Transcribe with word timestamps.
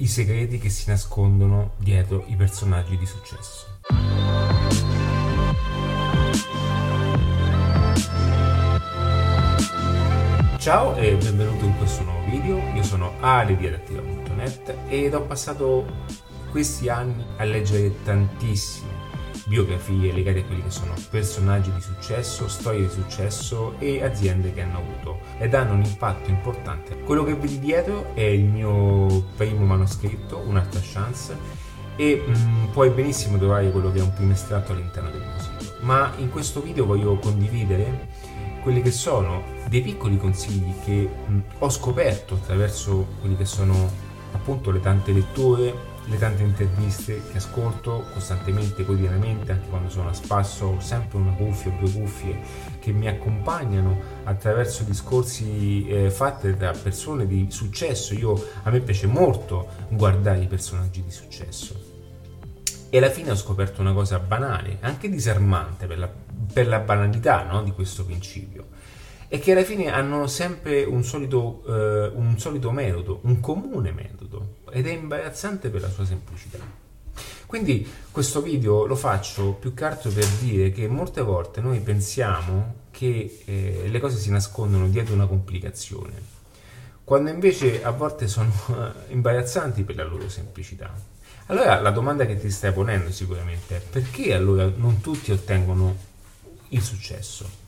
i 0.00 0.06
segreti 0.06 0.58
che 0.58 0.70
si 0.70 0.88
nascondono 0.88 1.72
dietro 1.76 2.24
i 2.28 2.34
personaggi 2.34 2.96
di 2.96 3.06
successo. 3.06 3.66
Ciao 10.58 10.94
e 10.96 11.16
benvenuto 11.16 11.64
in 11.64 11.76
questo 11.76 12.02
nuovo 12.04 12.30
video, 12.30 12.58
io 12.74 12.82
sono 12.82 13.12
Ali 13.20 13.56
di 13.56 13.66
adattiva.net 13.66 14.74
ed 14.88 15.14
ho 15.14 15.22
passato 15.22 15.86
questi 16.50 16.88
anni 16.88 17.24
a 17.36 17.44
leggere 17.44 18.02
tantissime 18.02 19.09
biografie 19.50 20.12
legate 20.12 20.38
a 20.38 20.44
quelli 20.44 20.62
che 20.62 20.70
sono 20.70 20.94
personaggi 21.10 21.72
di 21.72 21.80
successo, 21.80 22.46
storie 22.46 22.82
di 22.82 22.88
successo 22.88 23.74
e 23.80 24.00
aziende 24.00 24.54
che 24.54 24.62
hanno 24.62 24.78
avuto 24.78 25.18
ed 25.38 25.54
hanno 25.54 25.72
un 25.72 25.82
impatto 25.82 26.30
importante. 26.30 27.00
Quello 27.00 27.24
che 27.24 27.34
vedi 27.34 27.58
dietro 27.58 28.14
è 28.14 28.22
il 28.22 28.44
mio 28.44 29.24
primo 29.36 29.66
manoscritto, 29.66 30.38
Un'altra 30.46 30.80
chance, 30.80 31.36
e 31.96 32.22
mh, 32.24 32.30
mm, 32.30 32.64
puoi 32.66 32.90
benissimo 32.90 33.38
trovare 33.38 33.72
quello 33.72 33.90
che 33.90 33.98
è 33.98 34.02
un 34.02 34.14
primo 34.14 34.32
estratto 34.32 34.70
all'interno 34.70 35.10
del 35.10 35.20
mio 35.20 35.38
sito. 35.40 35.74
Ma 35.80 36.12
in 36.18 36.30
questo 36.30 36.62
video 36.62 36.86
voglio 36.86 37.18
condividere 37.18 38.08
quelli 38.62 38.82
che 38.82 38.92
sono 38.92 39.42
dei 39.68 39.82
piccoli 39.82 40.16
consigli 40.16 40.72
che 40.84 41.08
mh, 41.26 41.38
ho 41.58 41.68
scoperto 41.70 42.34
attraverso 42.34 43.04
quelli 43.18 43.36
che 43.36 43.46
sono 43.46 43.90
appunto 44.32 44.70
le 44.70 44.78
tante 44.78 45.12
letture 45.12 45.89
le 46.10 46.18
tante 46.18 46.42
interviste 46.42 47.22
che 47.30 47.36
ascolto 47.36 48.04
costantemente, 48.12 48.84
quotidianamente, 48.84 49.52
anche 49.52 49.68
quando 49.68 49.88
sono 49.88 50.08
a 50.08 50.12
spasso, 50.12 50.66
ho 50.66 50.80
sempre 50.80 51.18
una 51.18 51.32
cuffia 51.32 51.70
o 51.70 51.78
due 51.78 51.90
cuffie 51.92 52.40
che 52.80 52.90
mi 52.90 53.06
accompagnano 53.06 54.00
attraverso 54.24 54.82
discorsi 54.82 55.86
eh, 55.86 56.10
fatti 56.10 56.56
da 56.56 56.72
persone 56.72 57.28
di 57.28 57.46
successo. 57.50 58.14
Io, 58.14 58.44
a 58.64 58.70
me 58.70 58.80
piace 58.80 59.06
molto 59.06 59.68
guardare 59.88 60.40
i 60.40 60.46
personaggi 60.48 61.00
di 61.00 61.12
successo. 61.12 61.88
E 62.90 62.98
alla 62.98 63.10
fine 63.10 63.30
ho 63.30 63.36
scoperto 63.36 63.80
una 63.80 63.92
cosa 63.92 64.18
banale, 64.18 64.78
anche 64.80 65.08
disarmante 65.08 65.86
per 65.86 65.98
la, 65.98 66.10
per 66.52 66.66
la 66.66 66.80
banalità 66.80 67.44
no, 67.44 67.62
di 67.62 67.70
questo 67.70 68.04
principio 68.04 68.66
e 69.32 69.38
che 69.38 69.52
alla 69.52 69.62
fine 69.62 69.92
hanno 69.92 70.26
sempre 70.26 70.82
un 70.82 71.04
solito, 71.04 71.62
eh, 71.64 72.10
un 72.16 72.36
solito 72.36 72.72
metodo, 72.72 73.20
un 73.22 73.38
comune 73.38 73.92
metodo, 73.92 74.56
ed 74.72 74.88
è 74.88 74.90
imbarazzante 74.90 75.68
per 75.68 75.82
la 75.82 75.88
sua 75.88 76.04
semplicità. 76.04 76.58
Quindi 77.46 77.88
questo 78.10 78.42
video 78.42 78.86
lo 78.86 78.96
faccio 78.96 79.52
più 79.52 79.72
che 79.72 79.84
altro 79.84 80.10
per 80.10 80.26
dire 80.40 80.72
che 80.72 80.88
molte 80.88 81.20
volte 81.20 81.60
noi 81.60 81.78
pensiamo 81.78 82.88
che 82.90 83.42
eh, 83.44 83.84
le 83.88 84.00
cose 84.00 84.18
si 84.18 84.30
nascondono 84.30 84.88
dietro 84.88 85.14
una 85.14 85.26
complicazione, 85.26 86.12
quando 87.04 87.30
invece 87.30 87.84
a 87.84 87.90
volte 87.90 88.26
sono 88.26 88.52
eh, 88.68 89.12
imbarazzanti 89.12 89.84
per 89.84 89.94
la 89.94 90.04
loro 90.04 90.28
semplicità. 90.28 90.92
Allora 91.46 91.80
la 91.80 91.90
domanda 91.90 92.26
che 92.26 92.36
ti 92.36 92.50
stai 92.50 92.72
ponendo 92.72 93.12
sicuramente 93.12 93.76
è 93.76 93.80
perché 93.80 94.34
allora 94.34 94.68
non 94.74 95.00
tutti 95.00 95.30
ottengono 95.30 95.96
il 96.70 96.82
successo? 96.82 97.59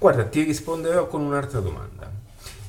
Guarda, 0.00 0.24
ti 0.26 0.44
risponderò 0.44 1.08
con 1.08 1.22
un'altra 1.22 1.58
domanda. 1.58 2.08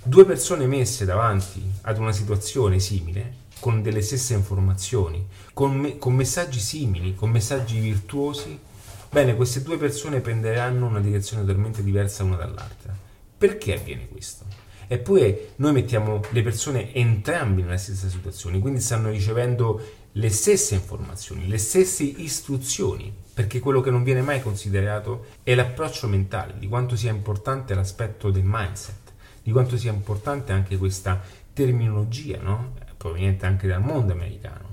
Due 0.01 0.25
persone 0.25 0.65
messe 0.65 1.05
davanti 1.05 1.63
ad 1.81 1.99
una 1.99 2.11
situazione 2.11 2.79
simile, 2.79 3.47
con 3.59 3.83
delle 3.83 4.01
stesse 4.01 4.33
informazioni, 4.33 5.27
con, 5.53 5.75
me- 5.75 5.99
con 5.99 6.15
messaggi 6.15 6.59
simili, 6.59 7.13
con 7.13 7.29
messaggi 7.29 7.79
virtuosi, 7.79 8.57
bene, 9.11 9.35
queste 9.35 9.61
due 9.61 9.77
persone 9.77 10.21
prenderanno 10.21 10.87
una 10.87 10.99
direzione 10.99 11.43
totalmente 11.45 11.83
diversa 11.83 12.23
l'una 12.23 12.37
dall'altra. 12.37 12.97
Perché 13.37 13.75
avviene 13.75 14.07
questo? 14.07 14.45
Eppure 14.87 15.51
noi 15.57 15.73
mettiamo 15.73 16.21
le 16.31 16.41
persone 16.41 16.91
entrambi 16.95 17.61
nella 17.61 17.77
stessa 17.77 18.09
situazione, 18.09 18.57
quindi 18.57 18.79
stanno 18.79 19.11
ricevendo 19.11 19.79
le 20.13 20.29
stesse 20.29 20.75
informazioni, 20.75 21.47
le 21.47 21.57
stesse 21.57 22.03
istruzioni, 22.03 23.13
perché 23.33 23.59
quello 23.59 23.81
che 23.81 23.91
non 23.91 24.03
viene 24.03 24.21
mai 24.21 24.41
considerato 24.41 25.27
è 25.43 25.53
l'approccio 25.53 26.07
mentale, 26.07 26.55
di 26.57 26.67
quanto 26.67 26.95
sia 26.95 27.11
importante 27.11 27.73
l'aspetto 27.73 28.31
del 28.31 28.43
mindset, 28.43 29.13
di 29.43 29.51
quanto 29.51 29.77
sia 29.77 29.91
importante 29.91 30.51
anche 30.51 30.77
questa 30.77 31.21
terminologia, 31.53 32.39
no? 32.41 32.73
proveniente 32.97 33.45
anche 33.45 33.67
dal 33.67 33.81
mondo 33.81 34.11
americano. 34.11 34.67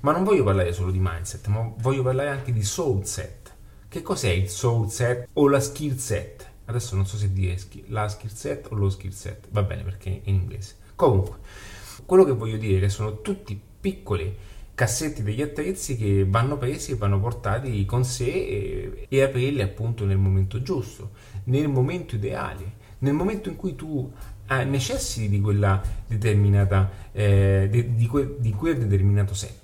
Ma 0.00 0.12
non 0.12 0.24
voglio 0.24 0.44
parlare 0.44 0.72
solo 0.72 0.90
di 0.90 0.98
mindset, 1.00 1.46
ma 1.46 1.72
voglio 1.78 2.02
parlare 2.02 2.28
anche 2.28 2.52
di 2.52 2.62
soul 2.62 3.06
set. 3.06 3.50
Che 3.88 4.02
cos'è 4.02 4.30
il 4.30 4.48
soul 4.48 4.90
set 4.90 5.28
o 5.34 5.48
la 5.48 5.60
skill 5.60 5.96
set? 5.96 6.50
Adesso 6.66 6.94
non 6.96 7.06
so 7.06 7.16
se 7.16 7.32
dire 7.32 7.58
la 7.86 8.08
skill 8.08 8.30
set 8.30 8.68
o 8.70 8.74
lo 8.74 8.90
skill 8.90 9.10
set, 9.10 9.48
va 9.50 9.62
bene 9.62 9.82
perché 9.82 10.10
è 10.10 10.28
in 10.28 10.34
inglese. 10.34 10.76
Comunque, 10.94 11.36
quello 12.06 12.24
che 12.24 12.32
voglio 12.32 12.56
dire 12.56 12.78
è 12.78 12.80
che 12.80 12.88
sono 12.88 13.20
tutti 13.20 13.60
piccoli 13.80 14.34
cassetti 14.82 15.22
degli 15.22 15.40
attrezzi 15.40 15.96
che 15.96 16.26
vanno 16.28 16.58
presi 16.58 16.90
e 16.90 16.96
vanno 16.96 17.20
portati 17.20 17.84
con 17.84 18.04
sé 18.04 18.24
e, 18.24 19.06
e 19.08 19.22
aprirli 19.22 19.62
appunto 19.62 20.04
nel 20.04 20.16
momento 20.16 20.60
giusto, 20.60 21.10
nel 21.44 21.68
momento 21.68 22.16
ideale, 22.16 22.72
nel 22.98 23.12
momento 23.12 23.48
in 23.48 23.54
cui 23.54 23.76
tu 23.76 24.10
ah, 24.46 24.64
necessiti 24.64 25.28
di 25.28 25.40
quella 25.40 25.80
determinata, 26.04 26.90
eh, 27.12 27.68
di, 27.70 27.94
di, 27.94 28.06
que, 28.08 28.34
di 28.40 28.50
quel 28.50 28.76
determinato 28.76 29.34
set. 29.34 29.60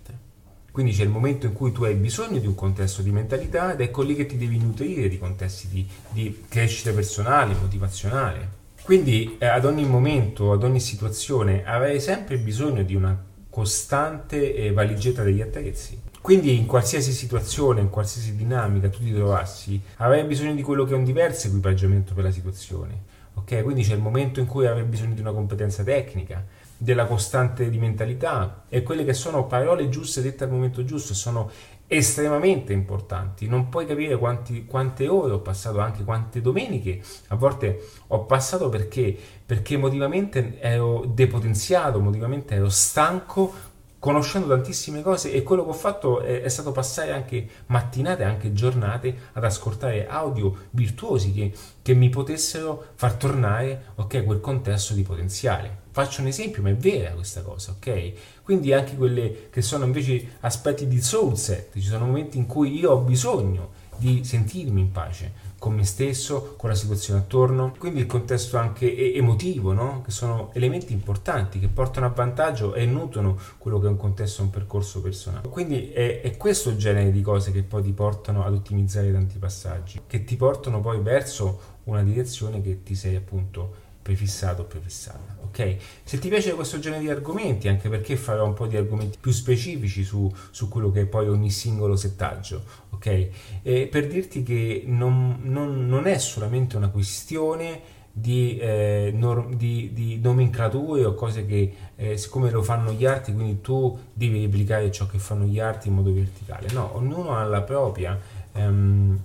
Quindi 0.70 0.92
c'è 0.92 1.02
il 1.02 1.08
momento 1.08 1.46
in 1.46 1.52
cui 1.52 1.72
tu 1.72 1.82
hai 1.82 1.94
bisogno 1.94 2.38
di 2.38 2.46
un 2.46 2.54
contesto 2.54 3.02
di 3.02 3.10
mentalità 3.10 3.72
ed 3.72 3.80
ecco 3.80 4.02
lì 4.02 4.14
che 4.14 4.26
ti 4.26 4.36
devi 4.36 4.56
nutrire 4.56 5.08
di 5.08 5.18
contesti 5.18 5.66
di, 5.66 5.84
di 6.12 6.44
crescita 6.48 6.92
personale, 6.92 7.56
motivazionale. 7.60 8.56
Quindi 8.84 9.36
eh, 9.40 9.46
ad 9.46 9.64
ogni 9.64 9.84
momento, 9.84 10.52
ad 10.52 10.62
ogni 10.62 10.78
situazione 10.78 11.64
avrai 11.64 11.98
sempre 11.98 12.38
bisogno 12.38 12.84
di 12.84 12.94
una 12.94 13.26
costante 13.50 14.70
valigetta 14.72 15.22
degli 15.22 15.40
attrezzi. 15.40 16.00
Quindi 16.20 16.56
in 16.56 16.66
qualsiasi 16.66 17.12
situazione, 17.12 17.80
in 17.80 17.90
qualsiasi 17.90 18.36
dinamica 18.36 18.88
tu 18.88 18.98
ti 18.98 19.12
trovassi, 19.12 19.80
avrai 19.96 20.24
bisogno 20.24 20.54
di 20.54 20.62
quello 20.62 20.84
che 20.84 20.92
è 20.92 20.96
un 20.96 21.04
diverso 21.04 21.46
equipaggiamento 21.46 22.12
per 22.12 22.24
la 22.24 22.30
situazione. 22.30 23.06
Ok? 23.34 23.62
Quindi 23.62 23.82
c'è 23.82 23.94
il 23.94 24.00
momento 24.00 24.40
in 24.40 24.46
cui 24.46 24.66
avrai 24.66 24.82
bisogno 24.84 25.14
di 25.14 25.20
una 25.20 25.32
competenza 25.32 25.82
tecnica, 25.84 26.44
della 26.76 27.06
costante 27.06 27.70
di 27.70 27.78
mentalità 27.78 28.64
e 28.68 28.82
quelle 28.82 29.04
che 29.04 29.12
sono 29.12 29.46
parole 29.46 29.88
giuste 29.88 30.22
dette 30.22 30.44
al 30.44 30.50
momento 30.50 30.84
giusto 30.84 31.12
sono 31.12 31.50
estremamente 31.88 32.72
importanti. 32.74 33.48
Non 33.48 33.70
puoi 33.70 33.86
capire 33.86 34.16
quanti, 34.18 34.66
quante 34.66 35.08
ore 35.08 35.32
ho 35.32 35.40
passato, 35.40 35.80
anche 35.80 36.04
quante 36.04 36.40
domeniche 36.40 37.00
a 37.28 37.34
volte 37.34 37.80
ho 38.08 38.24
passato 38.26 38.68
perché, 38.68 39.16
perché 39.44 39.74
emotivamente 39.74 40.60
ero 40.60 41.04
depotenziato, 41.06 41.98
emotivamente 41.98 42.54
ero 42.54 42.68
stanco 42.68 43.52
conoscendo 43.98 44.48
tantissime 44.48 45.02
cose 45.02 45.32
e 45.32 45.42
quello 45.42 45.64
che 45.64 45.70
ho 45.70 45.74
fatto 45.74 46.20
è, 46.20 46.42
è, 46.42 46.48
stato 46.48 46.70
passare 46.72 47.12
anche 47.12 47.48
mattinate, 47.66 48.22
anche 48.22 48.52
giornate 48.52 49.30
ad 49.32 49.44
ascoltare 49.44 50.06
audio 50.06 50.54
virtuosi 50.70 51.32
che, 51.32 51.52
che 51.82 51.94
mi 51.94 52.08
potessero 52.08 52.92
far 52.94 53.14
tornare 53.14 53.92
ok, 53.96 54.24
quel 54.24 54.40
contesto 54.40 54.94
di 54.94 55.02
potenziale. 55.02 55.86
Faccio 55.90 56.20
un 56.20 56.28
esempio, 56.28 56.62
ma 56.62 56.70
è 56.70 56.76
vera 56.76 57.10
questa 57.10 57.42
cosa, 57.42 57.72
ok? 57.72 58.12
Quindi 58.44 58.72
anche 58.72 58.94
quelle 58.94 59.48
che 59.50 59.62
sono 59.62 59.84
invece 59.84 60.36
aspetti 60.40 60.86
di 60.86 61.02
soul 61.02 61.36
set, 61.36 61.72
ci 61.72 61.86
sono 61.86 62.06
momenti 62.06 62.38
in 62.38 62.46
cui 62.46 62.78
io 62.78 62.92
ho 62.92 62.98
bisogno 62.98 63.77
di 63.98 64.24
sentirmi 64.24 64.80
in 64.80 64.92
pace 64.92 65.46
con 65.58 65.74
me 65.74 65.84
stesso, 65.84 66.54
con 66.56 66.70
la 66.70 66.76
situazione 66.76 67.20
attorno, 67.20 67.74
quindi 67.78 68.00
il 68.00 68.06
contesto 68.06 68.58
anche 68.58 69.14
emotivo, 69.14 69.72
no? 69.72 70.02
che 70.02 70.12
sono 70.12 70.50
elementi 70.52 70.92
importanti 70.92 71.58
che 71.58 71.66
portano 71.66 72.06
a 72.06 72.10
vantaggio 72.10 72.74
e 72.74 72.86
nutrono 72.86 73.36
quello 73.58 73.80
che 73.80 73.86
è 73.86 73.90
un 73.90 73.96
contesto, 73.96 74.42
un 74.42 74.50
percorso 74.50 75.00
personale. 75.00 75.48
Quindi 75.48 75.90
è, 75.90 76.20
è 76.20 76.36
questo 76.36 76.76
genere 76.76 77.10
di 77.10 77.22
cose 77.22 77.50
che 77.50 77.62
poi 77.62 77.82
ti 77.82 77.92
portano 77.92 78.44
ad 78.44 78.54
ottimizzare 78.54 79.12
tanti 79.12 79.38
passaggi, 79.38 80.00
che 80.06 80.22
ti 80.22 80.36
portano 80.36 80.80
poi 80.80 81.00
verso 81.00 81.76
una 81.84 82.04
direzione 82.04 82.62
che 82.62 82.84
ti 82.84 82.94
sei 82.94 83.16
appunto 83.16 83.86
prefissato 84.00 84.62
o 84.62 84.64
prefissata. 84.64 85.37
Ok? 85.48 85.76
Se 86.04 86.18
ti 86.18 86.28
piace 86.28 86.52
questo 86.54 86.78
genere 86.78 87.02
di 87.02 87.10
argomenti, 87.10 87.68
anche 87.68 87.88
perché 87.88 88.16
farò 88.16 88.46
un 88.46 88.54
po' 88.54 88.66
di 88.66 88.76
argomenti 88.76 89.18
più 89.20 89.32
specifici 89.32 90.04
su, 90.04 90.32
su 90.50 90.68
quello 90.68 90.90
che 90.90 91.02
è 91.02 91.06
poi 91.06 91.28
ogni 91.28 91.50
singolo 91.50 91.96
settaggio, 91.96 92.62
ok? 92.90 93.28
E 93.62 93.88
per 93.90 94.06
dirti 94.06 94.42
che 94.42 94.84
non, 94.86 95.40
non, 95.42 95.86
non 95.88 96.06
è 96.06 96.18
solamente 96.18 96.76
una 96.76 96.88
questione 96.88 97.96
di, 98.12 98.58
eh, 98.58 99.10
norm, 99.14 99.54
di, 99.54 99.90
di, 99.92 100.18
nomenclature 100.20 101.04
o 101.04 101.14
cose 101.14 101.46
che 101.46 101.74
eh, 101.94 102.16
siccome 102.16 102.50
lo 102.50 102.62
fanno 102.62 102.90
gli 102.90 103.06
arti 103.06 103.32
quindi 103.32 103.60
tu 103.60 103.96
devi 104.12 104.40
replicare 104.40 104.90
ciò 104.90 105.06
che 105.06 105.18
fanno 105.18 105.44
gli 105.44 105.60
arti 105.60 105.86
in 105.86 105.94
modo 105.94 106.12
verticale 106.12 106.66
no, 106.72 106.96
ognuno 106.96 107.36
ha 107.36 107.44
la 107.44 107.62
propria 107.62 108.18
ehm, 108.54 109.20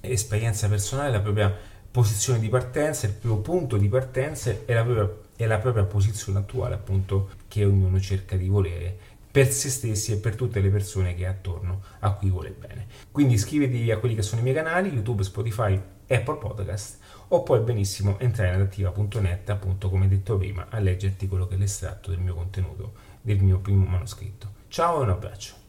esperienza 0.00 0.66
personale 0.68 1.12
la 1.12 1.20
propria 1.20 1.56
posizione 1.90 2.38
di 2.38 2.48
partenza, 2.48 3.06
il 3.06 3.12
primo 3.12 3.38
punto 3.38 3.76
di 3.76 3.88
partenza 3.88 4.50
è 4.64 4.72
la 4.72 4.84
propria, 4.84 5.10
è 5.44 5.46
la 5.46 5.58
propria 5.58 5.84
posizione 5.84 6.38
attuale 6.38 6.74
appunto 6.74 7.30
che 7.48 7.64
ognuno 7.64 8.00
cerca 8.00 8.36
di 8.36 8.48
volere 8.48 8.96
per 9.30 9.50
se 9.52 9.70
stessi 9.70 10.12
e 10.12 10.16
per 10.16 10.34
tutte 10.34 10.60
le 10.60 10.70
persone 10.70 11.14
che 11.14 11.24
è 11.24 11.26
attorno 11.26 11.82
a 12.00 12.12
cui 12.12 12.30
vuole 12.30 12.50
bene. 12.50 12.86
Quindi 13.12 13.34
iscriviti 13.34 13.90
a 13.90 13.98
quelli 13.98 14.14
che 14.14 14.22
sono 14.22 14.40
i 14.40 14.42
miei 14.42 14.56
canali, 14.56 14.90
YouTube, 14.90 15.22
Spotify, 15.22 15.80
Apple 16.08 16.36
Podcast 16.36 16.98
o 17.28 17.42
puoi 17.44 17.60
benissimo 17.60 18.18
entrare 18.18 18.48
in 18.48 18.60
adattiva.net 18.60 19.48
appunto 19.50 19.88
come 19.88 20.08
detto 20.08 20.36
prima 20.36 20.66
a 20.68 20.80
leggerti 20.80 21.28
quello 21.28 21.46
che 21.46 21.54
è 21.54 21.58
l'estratto 21.58 22.10
del 22.10 22.18
mio 22.18 22.34
contenuto 22.34 23.08
del 23.20 23.40
mio 23.40 23.58
primo 23.58 23.84
manoscritto. 23.84 24.48
Ciao 24.68 25.00
e 25.00 25.02
un 25.02 25.10
abbraccio. 25.10 25.59